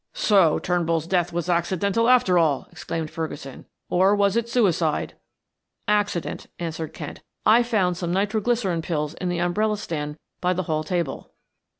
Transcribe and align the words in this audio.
"So 0.15 0.57
Turnbull's 0.57 1.05
death 1.05 1.31
was 1.31 1.47
accidental 1.47 2.09
after 2.09 2.39
all," 2.39 2.67
exclaimed 2.71 3.11
Ferguson. 3.11 3.67
"Or 3.87 4.15
was 4.15 4.35
it 4.35 4.49
suicide?" 4.49 5.13
"Accident," 5.87 6.47
answered 6.57 6.91
Kent. 6.93 7.21
"I 7.45 7.61
found 7.61 7.97
some 7.97 8.11
nitro 8.11 8.41
glycerine 8.41 8.81
pills 8.81 9.13
in 9.13 9.29
the 9.29 9.37
umbrella 9.37 9.77
stand 9.77 10.17
by 10.41 10.53
the 10.53 10.63
hall 10.63 10.83
table." 10.83 11.33